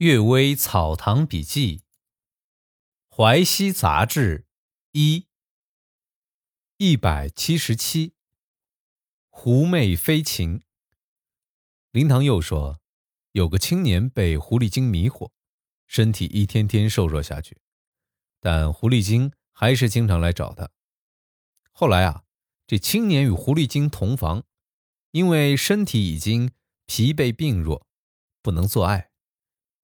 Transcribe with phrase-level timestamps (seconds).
[0.06, 1.78] 《岳微草堂笔记》
[3.08, 4.38] 《淮西杂志》
[4.92, 5.26] 一
[6.76, 8.14] 一百七十七。
[9.28, 10.62] 狐媚飞禽。
[11.90, 12.78] 林堂又说，
[13.32, 15.32] 有个青年被狐狸精迷惑，
[15.88, 17.60] 身体一天天瘦弱下去，
[18.38, 20.70] 但狐狸精还是经常来找他。
[21.72, 22.22] 后来啊，
[22.68, 24.44] 这青年与狐狸精同房，
[25.10, 26.52] 因为身体已经
[26.86, 27.84] 疲惫病弱，
[28.40, 29.07] 不能做爱。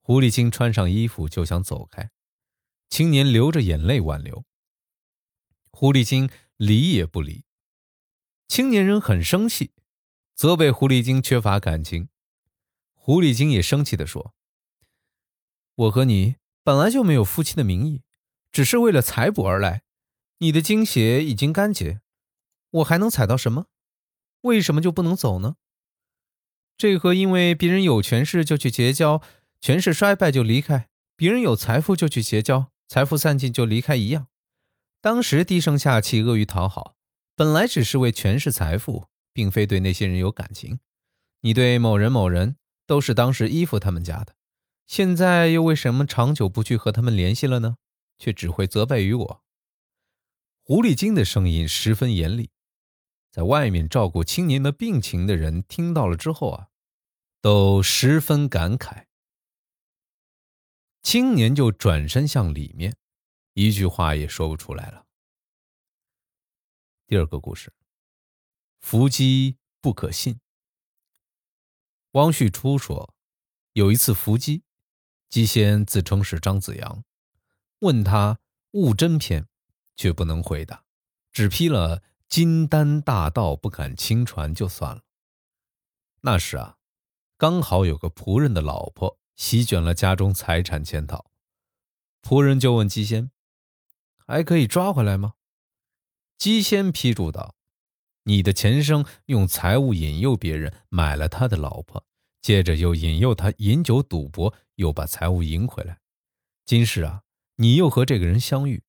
[0.06, 2.10] 狐狸精穿上衣服就想走开，
[2.90, 4.44] 青年流着眼泪挽留。
[5.70, 7.46] 狐狸精理也不理，
[8.46, 9.72] 青年人很生气，
[10.34, 12.10] 责备狐狸精缺乏感情。
[12.92, 14.34] 狐狸精也生气地说
[15.74, 18.02] ：“我和你本来就没有夫妻的名义，
[18.52, 19.84] 只是为了采捕而来。
[20.36, 22.02] 你的精血已经干结，
[22.68, 23.68] 我还能采到什么？
[24.42, 25.56] 为什么就不能走呢？
[26.76, 29.22] 这和因为别人有权势就去结交。”
[29.64, 34.26] 权势衰败就离开，别人有财富就去结交，财富散尽就离开一样。
[35.00, 36.96] 当时低声下气、恶于讨好，
[37.34, 40.80] 本来只是为权势财富，并非对那些人有感情。
[41.40, 44.34] 你对某人某人都是当时依附他们家的，
[44.86, 47.76] 现在又为什么长久不去和他们联系了呢？
[48.18, 49.42] 却只会责备于我。
[50.62, 52.50] 狐狸精的声音十分严厉，
[53.32, 56.68] 在外面照顾青年的病情的人听到了之后啊，
[57.40, 59.04] 都十分感慨。
[61.04, 62.96] 青年就转身向里面，
[63.52, 65.04] 一句话也说不出来了。
[67.06, 67.74] 第二个故事，
[68.80, 70.40] 伏击不可信。
[72.12, 73.14] 汪旭初说，
[73.74, 74.64] 有一次伏击，
[75.28, 77.04] 姬仙自称是张子阳，
[77.80, 79.46] 问他悟真篇，
[79.96, 80.86] 却不能回答，
[81.30, 85.02] 只批了金丹大道不敢轻传就算了。
[86.22, 86.78] 那时啊，
[87.36, 89.20] 刚好有个仆人的老婆。
[89.36, 91.26] 席卷了家中财产潜逃，
[92.22, 93.30] 仆人就问姬仙
[94.26, 95.34] ：“还可以抓回来吗？”
[96.38, 97.56] 姬仙批注道
[98.24, 102.06] ：“你的前生用财物引诱别人买了他的老婆，
[102.40, 106.00] 接着又引诱他饮酒赌博，又把财物赢回来。
[106.64, 107.22] 今世啊，
[107.56, 108.82] 你又和这个人相遇，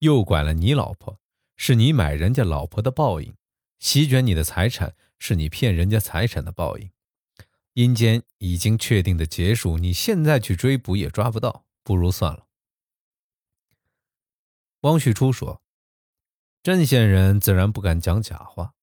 [0.00, 1.20] 诱拐了你老婆，
[1.56, 3.34] 是你买人家老婆的报应；
[3.78, 6.90] 席卷你的财产，是你骗人家财产的报应。”
[7.74, 12.46] 阴间已经确定的结束，你现在去追捕也抓不到，不如算了。
[14.82, 15.62] 汪旭初说
[16.62, 18.74] ：“镇县人自然不敢讲假话，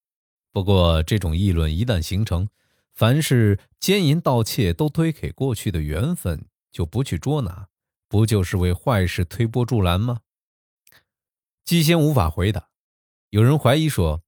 [0.52, 2.50] 不过这种议论一旦形成，
[2.92, 7.68] 凡是奸淫盗窃都推给过去的缘分，就不去捉拿，
[8.08, 10.22] 不就是为坏事推波助澜吗？”
[11.64, 12.70] 姬仙无法回答。
[13.30, 14.24] 有人怀疑说：“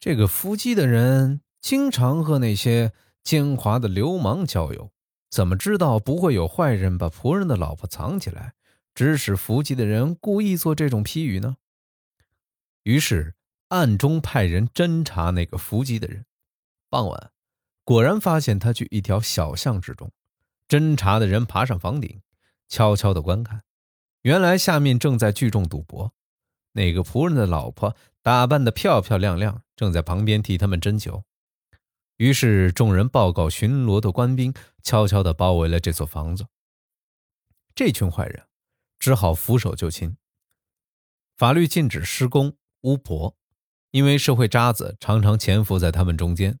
[0.00, 2.94] 这个伏击的人经常和那些……”
[3.26, 4.92] 奸猾的流氓交友，
[5.30, 8.54] 怎么知道不会有坏人把仆人的老婆藏起来，
[8.94, 11.56] 指使伏击的人故意做这种批语呢？
[12.84, 13.34] 于是
[13.70, 16.24] 暗中派人侦查那个伏击的人。
[16.88, 17.32] 傍晚，
[17.82, 20.12] 果然发现他去一条小巷之中。
[20.68, 22.20] 侦查的人爬上房顶，
[22.68, 23.64] 悄悄地观看，
[24.22, 26.12] 原来下面正在聚众赌博。
[26.74, 31.24] 那个仆人的老婆打扮得漂漂亮亮，正在旁边替他们斟酒。
[32.16, 36.46] 于是，众人报告巡逻的官兵，悄悄地包围了这座房子。
[37.74, 38.46] 这群坏人
[38.98, 40.16] 只好俯首就擒。
[41.36, 43.36] 法律禁止施工巫婆，
[43.90, 46.58] 因为社会渣子常常潜伏在他们中间。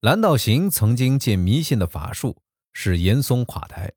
[0.00, 2.42] 蓝道行曾经借迷信的法术
[2.74, 3.94] 使严嵩垮台，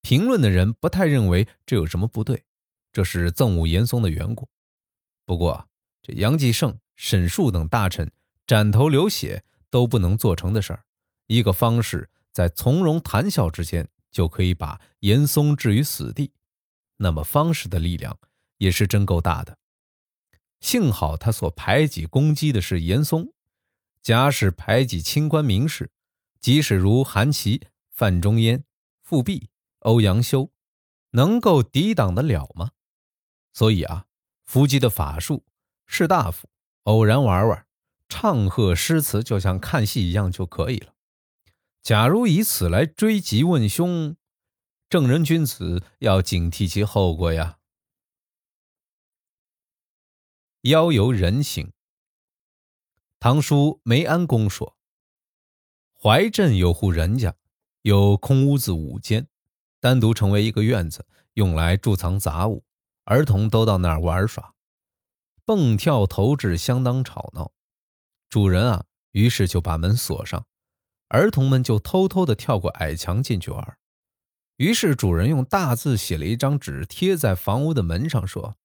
[0.00, 2.44] 评论的人不太认为这有什么不对，
[2.92, 4.48] 这是憎恶严嵩的缘故。
[5.24, 5.68] 不过，
[6.02, 8.08] 这杨继盛、沈树等大臣。
[8.48, 10.82] 斩头流血都不能做成的事儿，
[11.26, 16.32] 一个方士在从容谈笑之间就可以把严嵩置于死地，
[16.96, 18.18] 那么方士的力量
[18.56, 19.58] 也是真够大的。
[20.60, 23.34] 幸好他所排挤攻击的是严嵩，
[24.00, 25.90] 假使排挤清官名士，
[26.40, 28.64] 即使如韩琦、范仲淹、
[29.02, 30.50] 富弼、欧阳修，
[31.10, 32.70] 能够抵挡得了吗？
[33.52, 34.06] 所以啊，
[34.46, 35.44] 伏击的法术，
[35.86, 36.48] 士大夫
[36.84, 37.67] 偶然玩玩。
[38.08, 40.94] 唱和诗词就像看戏一样就可以了。
[41.82, 44.16] 假如以此来追及问凶，
[44.88, 47.58] 正人君子要警惕其后果呀。
[50.62, 51.72] 妖游人行。
[53.20, 54.76] 唐书梅安公说，
[56.00, 57.34] 怀镇有户人家，
[57.82, 59.28] 有空屋子五间，
[59.80, 62.64] 单独成为一个院子，用来贮藏杂物，
[63.04, 64.54] 儿童都到那儿玩耍，
[65.44, 67.52] 蹦跳投掷，相当吵闹。
[68.30, 70.44] 主人啊，于是就把门锁上，
[71.08, 73.78] 儿童们就偷偷的跳过矮墙进去玩。
[74.56, 78.56] 于是主人用大字写了一张纸，贴在房屋的门上，说：“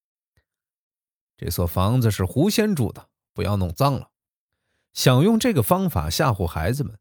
[1.37, 4.09] 这所房子是狐仙住的，不要弄脏了。”
[4.91, 6.99] 想用这个方法吓唬孩子们。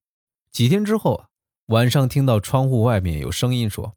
[0.50, 1.28] 几天之后啊，
[1.66, 3.96] 晚上听到窗户外面有声音说：“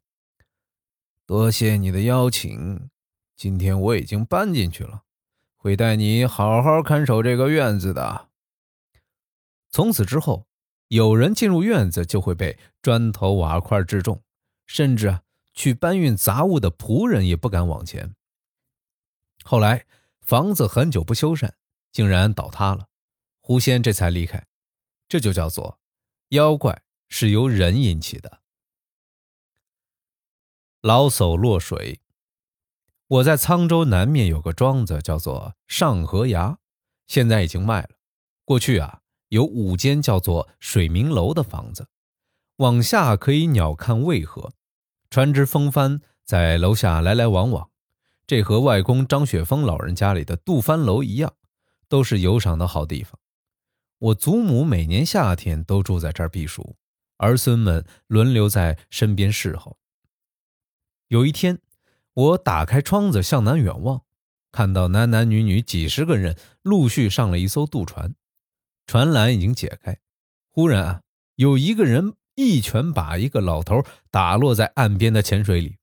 [1.24, 2.90] 多谢你的邀请，
[3.36, 5.02] 今天我已经搬进去了，
[5.56, 8.28] 会带你好好看守这个院子的。”
[9.76, 10.48] 从此之后，
[10.88, 14.22] 有人进入院子就会被砖头瓦块制中。
[14.64, 15.20] 甚至，
[15.52, 18.14] 去搬运杂物的仆人也不敢往前。
[19.44, 19.84] 后来
[20.22, 21.52] 房子很久不修缮，
[21.92, 22.88] 竟然倒塌了，
[23.42, 24.46] 狐仙这才离开。
[25.08, 25.78] 这就叫做
[26.30, 28.40] 妖怪是由人引起的。
[30.80, 32.00] 老叟落水。
[33.08, 36.56] 我在沧州南面有个庄子，叫做上河崖，
[37.06, 37.90] 现在已经卖了。
[38.46, 41.88] 过去啊，有五间叫做水明楼的房子。
[42.56, 44.52] 往下可以鸟瞰渭河，
[45.10, 47.70] 船只风帆在楼下来来往往。
[48.26, 51.34] 这和外公张雪峰老人家里的渡帆楼一样，
[51.88, 53.20] 都是游赏的好地方。
[53.98, 56.76] 我祖母每年夏天都住在这儿避暑，
[57.18, 59.78] 儿孙们轮流在身边侍候。
[61.08, 61.60] 有一天，
[62.14, 64.02] 我打开窗子向南远望，
[64.50, 68.14] 看到男男女女几十个人陆续上了一艘渡船，
[68.86, 69.98] 船缆已经解开。
[70.50, 71.02] 忽然啊，
[71.34, 72.14] 有一个人。
[72.38, 75.78] 一拳把一个老头打落在岸边的浅水里，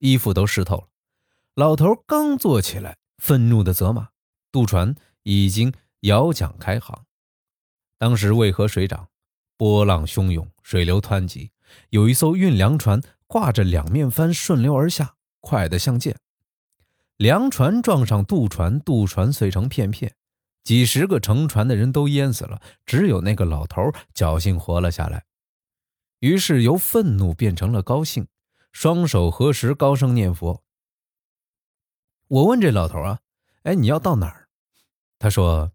[0.00, 0.88] 衣服都湿透了。
[1.54, 4.08] 老头刚坐起来，愤怒地责骂
[4.50, 7.06] ：“渡船已经摇桨开航，
[7.98, 9.10] 当时渭河水涨，
[9.56, 11.52] 波浪汹涌，水流湍急，
[11.90, 16.16] 有一艘运粮船挂着两面帆顺流而下，快得像箭。
[17.16, 20.16] 粮船撞上渡船，渡船碎成片片，
[20.64, 25.24] 几十个乘船的人都淹死了，只有那个老头侥幸活了下来。”
[26.20, 28.28] 于是由愤怒变成了高兴，
[28.70, 30.62] 双手合十，高声念佛。
[32.28, 33.18] 我问这老头啊，
[33.64, 34.48] 哎，你要到哪儿？
[35.18, 35.72] 他说：“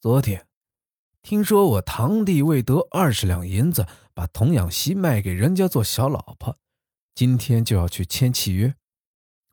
[0.00, 0.46] 昨天
[1.22, 6.58] 听说我堂弟为得二十两银子，把童养媳卖给人家做小老婆，
[7.14, 8.74] 今天就要去签契约。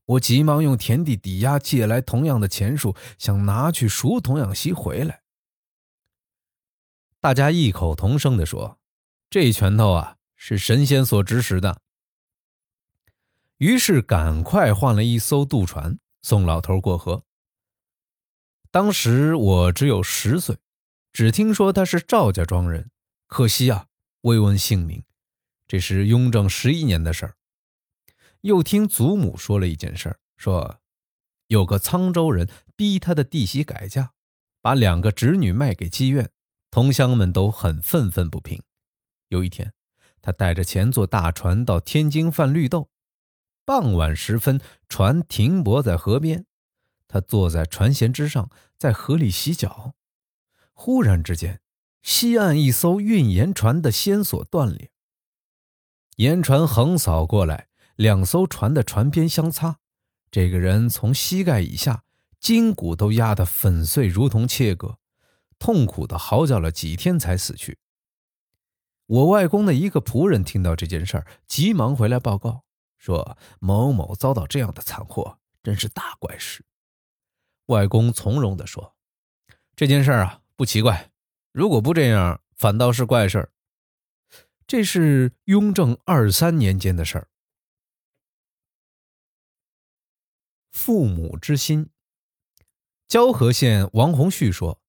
[0.06, 5.22] 我急忙用田地抵押借来同样的钱数，想拿去赎童养媳回来。”
[7.22, 8.80] 大家异口同声地说。
[9.28, 11.82] 这拳头啊，是神仙所指使的。
[13.58, 17.24] 于是赶快换了一艘渡船送老头过河。
[18.72, 20.58] 当时我只有十岁，
[21.12, 22.92] 只听说他是赵家庄人，
[23.28, 23.88] 可惜啊，
[24.22, 25.04] 未问姓名。
[25.68, 27.36] 这是雍正十一年的事儿。
[28.46, 30.80] 又听祖母说了一件事儿，说
[31.48, 34.12] 有个沧州人逼他的弟媳改嫁，
[34.62, 36.30] 把两个侄女卖给妓院，
[36.70, 38.62] 同乡们都很愤愤不平。
[39.30, 39.74] 有一天，
[40.22, 42.92] 他带着钱坐大船到天津贩绿豆。
[43.66, 46.46] 傍晚时分，船停泊在河边，
[47.08, 49.96] 他坐在船舷之上，在河里洗脚。
[50.72, 51.62] 忽然之间，
[52.04, 54.92] 西岸一艘运盐船的纤索断裂，
[56.18, 59.80] 盐船横扫过来，两艘船的船边相擦。
[60.32, 62.04] 这个人从膝盖以下，
[62.40, 64.98] 筋骨都压得粉碎，如同切割，
[65.58, 67.78] 痛苦地嚎叫了几天，才死去。
[69.06, 72.66] 我外公的一个仆人听到这件事儿，急忙回来报告
[72.98, 76.66] 说：“某某遭到这样的惨祸，真是大怪事。”
[77.68, 78.96] 外公从容地说
[79.76, 81.12] ：“这件事啊，不奇怪。
[81.52, 83.52] 如果不这样，反倒是怪事儿。
[84.68, 87.28] 这是雍正二三年间的事儿。”
[90.86, 91.90] 父母之心。
[93.08, 94.80] 交河县王洪旭说：“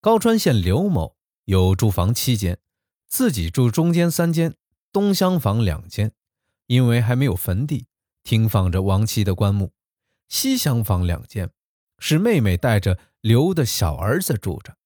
[0.00, 1.14] 高川县刘某
[1.44, 2.58] 有住房七间。”
[3.06, 4.54] 自己住中间三间，
[4.90, 6.12] 东厢房两间，
[6.68, 7.86] 因为还没有坟地，
[8.22, 9.66] 停放着亡妻的棺木；
[10.30, 11.50] 西厢房两间，
[11.98, 14.78] 是妹妹带着刘的小儿子住着。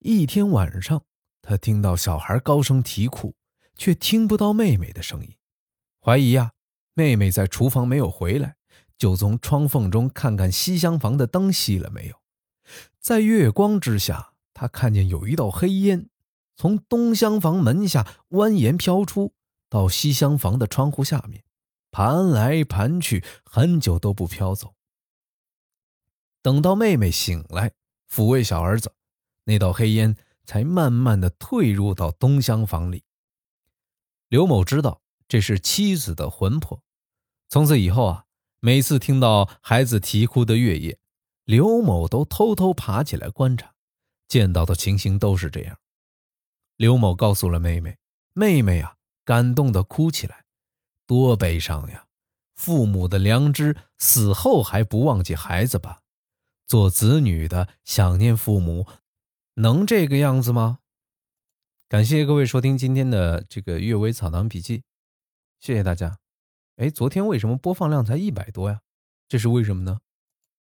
[0.00, 1.04] 一天晚上，
[1.42, 3.36] 他听到小孩高声啼哭，
[3.76, 5.36] 却听不到妹妹的声音，
[6.00, 6.54] 怀疑呀，
[6.94, 8.56] 妹妹在厨房没有回来，
[9.00, 12.16] 就从窗缝中看看西厢房的灯熄了没有。
[13.00, 16.10] 在月光之下，他看见有一道黑烟。
[16.54, 19.32] 从东厢房门下蜿蜒飘出，
[19.70, 21.42] 到西厢房的窗户下面，
[21.90, 24.74] 盘来盘去，很久都不飘走。
[26.42, 27.72] 等到妹妹醒来，
[28.06, 28.92] 抚慰小儿子，
[29.44, 30.14] 那道黑烟
[30.44, 33.04] 才慢慢的退入到东厢房里。
[34.28, 36.82] 刘某知道这是妻子的魂魄，
[37.48, 38.26] 从此以后啊，
[38.62, 40.98] 每次听到孩子啼哭的月夜，
[41.44, 43.74] 刘某都偷偷爬起来观察，
[44.28, 45.78] 见到的情形都是这样。
[46.76, 47.96] 刘某告诉了妹妹，
[48.34, 50.44] 妹妹啊，感动的哭起来。
[51.06, 52.06] 多悲伤呀！
[52.54, 56.02] 父母的良知，死后还不忘记孩子吧？
[56.66, 58.86] 做子女的想念父母，
[59.54, 60.80] 能这个样子吗？
[61.88, 64.78] 感谢各位收听今天的这个《阅微草堂笔记》，
[65.58, 66.19] 谢谢大家。
[66.80, 68.80] 哎，昨天为什么播放量才一百多呀？
[69.28, 69.98] 这是为什么呢？